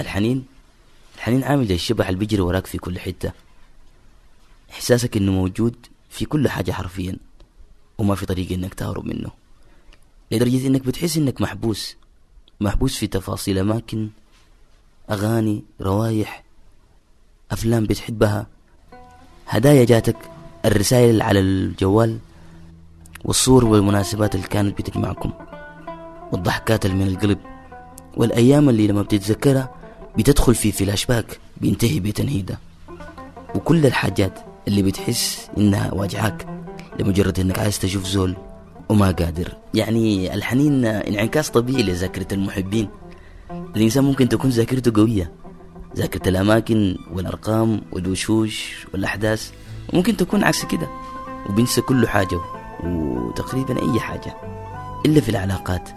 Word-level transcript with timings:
الحنين؟ 0.00 0.44
الحنين 1.16 1.44
عامل 1.44 1.66
زي 1.66 1.74
الشبح 1.74 2.08
اللي 2.08 2.18
بيجري 2.18 2.40
وراك 2.40 2.66
في 2.66 2.78
كل 2.78 2.98
حتة. 2.98 3.32
إحساسك 4.70 5.16
إنه 5.16 5.32
موجود 5.32 5.74
في 6.10 6.24
كل 6.24 6.48
حاجة 6.48 6.72
حرفيا 6.72 7.16
وما 7.98 8.14
في 8.14 8.26
طريقة 8.26 8.54
إنك 8.54 8.74
تهرب 8.74 9.06
منه. 9.06 9.30
لدرجة 10.30 10.66
إنك 10.66 10.82
بتحس 10.86 11.16
إنك 11.16 11.40
محبوس 11.40 11.96
محبوس 12.60 12.96
في 12.98 13.06
تفاصيل 13.06 13.58
أماكن 13.58 14.08
أغاني 15.10 15.64
روايح 15.80 16.44
أفلام 17.50 17.84
بتحبها. 17.84 18.46
هدايا 19.46 19.84
جاتك 19.84 20.16
الرسائل 20.64 21.22
على 21.22 21.40
الجوال 21.40 22.18
والصور 23.24 23.64
والمناسبات 23.64 24.34
اللي 24.34 24.46
كانت 24.46 24.78
بتجمعكم 24.78 25.32
والضحكات 26.32 26.86
اللي 26.86 26.96
من 26.96 27.08
القلب 27.08 27.38
والأيام 28.16 28.68
اللي 28.68 28.86
لما 28.86 29.02
بتتذكرها 29.02 29.74
بتدخل 30.18 30.54
في 30.54 30.72
فلاش 30.72 31.06
باك 31.06 31.38
بينتهي 31.60 32.00
بتنهيدة. 32.00 32.58
وكل 33.54 33.86
الحاجات 33.86 34.38
اللي 34.68 34.82
بتحس 34.82 35.48
إنها 35.58 35.94
واجعاك 35.94 36.46
لمجرد 36.98 37.40
إنك 37.40 37.58
عايز 37.58 37.78
تشوف 37.78 38.06
زول 38.06 38.36
وما 38.88 39.10
قادر. 39.10 39.52
يعني 39.74 40.34
الحنين 40.34 40.84
انعكاس 40.84 41.50
طبيعي 41.50 41.82
لذاكرة 41.82 42.34
المحبين. 42.34 42.88
الإنسان 43.76 44.04
ممكن 44.04 44.28
تكون 44.28 44.50
ذاكرته 44.50 45.00
قوية 45.00 45.32
ذاكرة 45.96 46.28
الأماكن 46.28 46.96
والأرقام 47.12 47.82
والوشوش 47.92 48.86
والأحداث. 48.92 49.50
ممكن 49.92 50.16
تكون 50.16 50.44
عكس 50.44 50.64
كده 50.64 50.88
وبينسى 51.48 51.80
كل 51.80 52.08
حاجة 52.08 52.40
وتقريبا 52.84 53.92
أي 53.92 54.00
حاجة 54.00 54.36
إلا 55.06 55.20
في 55.20 55.28
العلاقات 55.28 55.88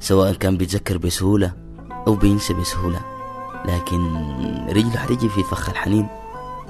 سواء 0.00 0.32
كان 0.34 0.56
بيتذكر 0.56 0.98
بسهولة 0.98 1.52
أو 2.06 2.14
بينسى 2.14 2.54
بسهولة. 2.54 3.11
لكن 3.64 4.16
رجله 4.68 4.96
حتيجي 4.96 5.28
في 5.28 5.42
فخ 5.42 5.68
الحنين. 5.68 6.06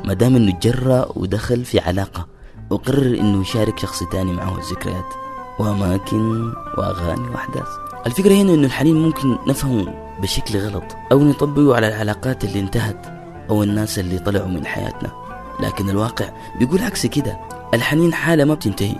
ما 0.05 0.15
دام 0.15 0.37
إنه 0.37 0.59
جرى 0.63 1.07
ودخل 1.17 1.65
في 1.65 1.81
علاقة 1.81 2.27
وقرر 2.71 3.07
إنه 3.21 3.41
يشارك 3.41 3.79
شخص 3.79 4.03
تاني 4.03 4.33
معه 4.33 4.59
الذكريات. 4.59 5.15
وأماكن 5.59 6.53
وأغاني 6.79 7.29
وأحداث. 7.29 7.69
الفكرة 8.07 8.33
هنا 8.33 8.55
إنه 8.55 8.67
الحنين 8.67 9.03
ممكن 9.03 9.39
نفهمه 9.47 9.95
بشكل 10.23 10.59
غلط 10.59 10.85
أو 11.13 11.19
نطبقه 11.19 11.77
على 11.77 11.89
العلاقات 11.89 12.45
اللي 12.45 12.61
انتهت 12.61 13.07
أو 13.51 13.63
الناس 13.63 13.99
اللي 13.99 14.19
طلعوا 14.19 14.49
من 14.49 14.67
حياتنا. 14.67 15.13
لكن 15.61 15.91
الواقع 15.91 16.29
بيقول 16.59 16.83
عكس 16.83 17.07
كده. 17.07 17.41
الحنين 17.75 18.15
حالة 18.15 18.45
ما 18.45 18.55
بتنتهي 18.55 18.97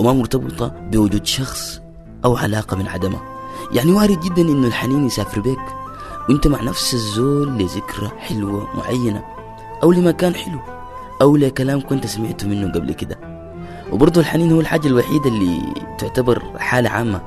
وما 0.00 0.12
مرتبطة 0.12 0.68
بوجود 0.68 1.26
شخص 1.26 1.80
أو 2.24 2.36
علاقة 2.36 2.76
من 2.76 2.88
عدمها 2.88 3.22
يعني 3.72 3.92
وارد 3.92 4.20
جدا 4.20 4.42
إنه 4.42 4.66
الحنين 4.66 5.06
يسافر 5.06 5.40
بيك. 5.40 5.58
وانت 6.28 6.46
مع 6.46 6.62
نفس 6.62 6.94
الزول 6.94 7.48
لذكرى 7.58 8.10
حلوة 8.18 8.76
معينة 8.76 9.24
أو 9.82 9.92
لمكان 9.92 10.34
حلو 10.34 10.58
أو 11.22 11.36
لكلام 11.36 11.80
كنت 11.80 12.06
سمعته 12.06 12.48
منه 12.48 12.72
قبل 12.72 12.92
كده. 12.92 13.18
وبرضه 13.92 14.20
الحنين 14.20 14.52
هو 14.52 14.60
الحاجة 14.60 14.86
الوحيدة 14.86 15.28
اللي 15.28 15.60
تعتبر 15.98 16.42
حالة 16.58 16.90
عامة. 16.90 17.20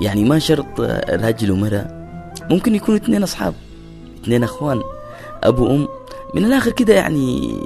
يعني 0.00 0.24
ما 0.24 0.38
شرط 0.38 0.80
راجل 1.10 1.50
ومرأة 1.52 2.06
ممكن 2.50 2.74
يكونوا 2.74 3.00
اثنين 3.00 3.22
أصحاب 3.22 3.54
اثنين 4.22 4.44
أخوان 4.44 4.82
أبو 5.42 5.66
أم 5.66 5.88
من 6.34 6.44
الآخر 6.44 6.70
كده 6.70 6.94
يعني 6.94 7.56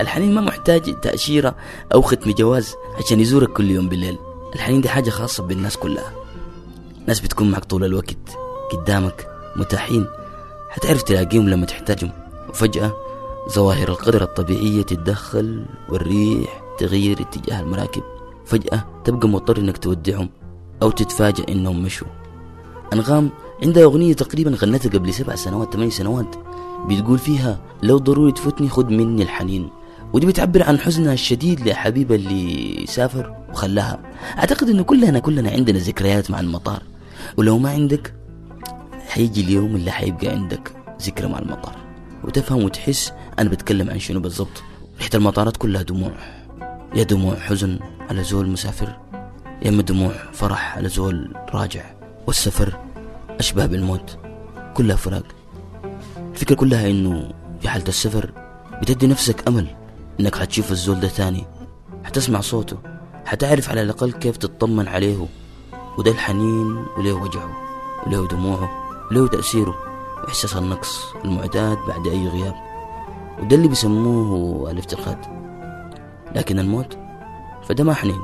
الحنين 0.00 0.34
ما 0.34 0.40
محتاج 0.40 1.00
تأشيرة 1.00 1.54
أو 1.94 2.02
ختم 2.02 2.30
جواز 2.30 2.74
عشان 2.98 3.20
يزورك 3.20 3.48
كل 3.48 3.70
يوم 3.70 3.88
بالليل. 3.88 4.18
الحنين 4.54 4.80
دي 4.80 4.88
حاجة 4.88 5.10
خاصة 5.10 5.42
بالناس 5.42 5.76
كلها. 5.76 6.12
ناس 7.06 7.20
بتكون 7.20 7.50
معك 7.50 7.64
طول 7.64 7.84
الوقت 7.84 8.38
قدامك. 8.72 9.37
متاحين. 9.56 10.06
حتعرف 10.70 11.02
تلاقيهم 11.02 11.48
لما 11.48 11.66
تحتاجهم. 11.66 12.10
وفجأة 12.48 12.92
ظواهر 13.52 13.88
القدر 13.88 14.22
الطبيعية 14.22 14.82
تتدخل 14.82 15.64
والريح 15.88 16.62
تغير 16.78 17.20
اتجاه 17.20 17.60
المراكب. 17.60 18.02
فجأة 18.46 18.84
تبقى 19.04 19.28
مضطر 19.28 19.58
إنك 19.58 19.78
تودعهم 19.78 20.28
أو 20.82 20.90
تتفاجأ 20.90 21.44
إنهم 21.48 21.82
مشوا. 21.82 22.08
أنغام 22.92 23.30
عندها 23.62 23.84
أغنية 23.84 24.12
تقريبا 24.12 24.50
غنتها 24.50 24.90
قبل 24.90 25.14
سبع 25.14 25.34
سنوات 25.34 25.72
ثمان 25.74 25.90
سنوات. 25.90 26.36
بتقول 26.88 27.18
فيها 27.18 27.60
لو 27.82 27.98
ضروري 27.98 28.32
تفوتني 28.32 28.68
خد 28.68 28.90
مني 28.90 29.22
الحنين. 29.22 29.70
ودي 30.12 30.26
بتعبر 30.26 30.62
عن 30.62 30.78
حزنها 30.78 31.12
الشديد 31.12 31.68
لحبيبها 31.68 32.16
اللي 32.16 32.86
سافر 32.86 33.34
وخلاها. 33.50 34.00
أعتقد 34.38 34.68
انه 34.68 34.82
كلنا 34.82 35.18
كلنا 35.18 35.50
عندنا 35.50 35.78
ذكريات 35.78 36.30
مع 36.30 36.40
المطار. 36.40 36.82
ولو 37.36 37.58
ما 37.58 37.70
عندك 37.70 38.14
حيجي 39.08 39.40
اليوم 39.40 39.76
اللي 39.76 39.90
حيبقى 39.90 40.28
عندك 40.28 40.72
ذكرى 41.02 41.28
مع 41.28 41.38
المطار. 41.38 41.76
وتفهم 42.24 42.64
وتحس 42.64 43.12
أنا 43.38 43.48
بتكلم 43.48 43.90
عن 43.90 43.98
شنو 43.98 44.20
بالضبط. 44.20 44.62
ريحة 44.98 45.10
المطارات 45.14 45.56
كلها 45.56 45.82
دموع. 45.82 46.12
يا 46.94 47.02
دموع 47.02 47.36
حزن 47.36 47.78
على 48.10 48.24
زول 48.24 48.48
مسافر 48.48 48.96
يا 49.62 49.68
اما 49.68 49.82
دموع 49.82 50.12
فرح 50.32 50.76
على 50.76 50.88
زول 50.88 51.34
راجع. 51.54 51.84
والسفر 52.26 52.76
أشبه 53.40 53.66
بالموت. 53.66 54.18
كلها 54.74 54.96
فراق. 54.96 55.24
الفكرة 56.32 56.54
كلها 56.54 56.90
إنه 56.90 57.32
في 57.60 57.68
حالة 57.68 57.88
السفر 57.88 58.32
بتدي 58.82 59.06
نفسك 59.06 59.48
أمل 59.48 59.66
إنك 60.20 60.34
حتشوف 60.38 60.72
الزول 60.72 61.00
ده 61.00 61.08
تاني. 61.08 61.44
حتسمع 62.04 62.40
صوته. 62.40 62.76
حتعرف 63.26 63.70
على 63.70 63.82
الأقل 63.82 64.12
كيف 64.12 64.36
تطمن 64.36 64.88
عليه. 64.88 65.26
وده 65.98 66.10
الحنين 66.10 66.84
وله 66.98 67.12
وجعه. 67.12 67.56
وله 68.06 68.28
دموعه. 68.28 68.87
وله 69.10 69.28
تأثيره 69.28 69.74
وإحساس 70.24 70.56
النقص 70.56 71.04
المعتاد 71.24 71.78
بعد 71.88 72.06
أي 72.06 72.28
غياب. 72.28 72.54
وده 73.42 73.56
اللي 73.56 73.68
بيسموه 73.68 74.70
الافتقاد. 74.70 75.18
لكن 76.34 76.58
الموت 76.58 76.98
فده 77.68 77.84
ما 77.84 77.94
حنين 77.94 78.20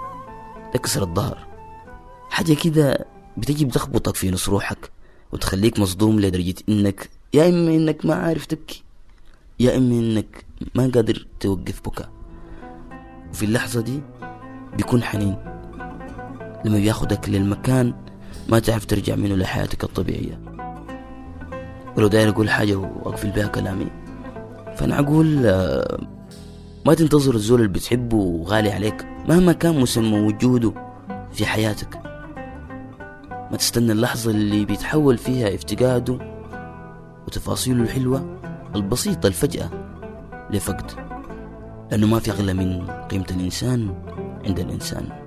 ده 0.72 0.78
كسر 0.78 1.02
الظهر. 1.02 1.46
حاجة 2.30 2.54
كده 2.54 3.06
بتجي 3.36 3.64
بتخبطك 3.64 4.14
في 4.16 4.30
نص 4.30 4.48
روحك 4.48 4.90
وتخليك 5.32 5.78
مصدوم 5.78 6.20
لدرجة 6.20 6.54
إنك 6.68 7.10
يا 7.34 7.48
إما 7.48 7.70
إنك 7.70 8.06
ما 8.06 8.14
عارف 8.14 8.46
تبكي 8.46 8.82
يا 9.60 9.76
إما 9.76 9.94
إنك 9.94 10.44
ما 10.74 10.90
قادر 10.94 11.26
توقف 11.40 11.80
بكاء. 11.84 12.10
وفي 13.30 13.44
اللحظة 13.44 13.80
دي 13.80 14.00
بيكون 14.76 15.02
حنين. 15.02 15.36
لما 16.64 16.78
بياخدك 16.78 17.28
للمكان 17.28 17.94
ما 18.48 18.58
تعرف 18.58 18.84
ترجع 18.86 19.14
منه 19.14 19.34
لحياتك 19.34 19.84
الطبيعية. 19.84 20.53
ولو 21.96 22.06
داير 22.06 22.28
أقول 22.28 22.50
حاجة 22.50 22.74
وأقفل 22.74 23.30
بها 23.30 23.46
كلامي. 23.46 23.86
فأنا 24.76 24.98
أقول 24.98 25.46
آه، 25.46 25.98
ما 26.86 26.94
تنتظر 26.94 27.34
الزول 27.34 27.60
اللي 27.60 27.72
بتحبه 27.72 28.16
وغالي 28.16 28.70
عليك 28.70 29.06
مهما 29.28 29.52
كان 29.52 29.80
مسمى 29.80 30.20
وجوده 30.20 30.72
في 31.32 31.46
حياتك. 31.46 31.98
ما 33.50 33.56
تستنى 33.58 33.92
اللحظة 33.92 34.30
اللي 34.30 34.64
بيتحول 34.64 35.18
فيها 35.18 35.54
افتقاده 35.54 36.18
وتفاصيله 37.26 37.82
الحلوة 37.82 38.38
البسيطة 38.74 39.26
الفجأة 39.26 39.70
لفقد. 40.50 40.90
لأنه 41.90 42.06
ما 42.06 42.18
في 42.18 42.30
أغلى 42.30 42.54
من 42.54 42.86
قيمة 42.86 43.26
الإنسان 43.30 43.94
عند 44.46 44.58
الإنسان. 44.60 45.23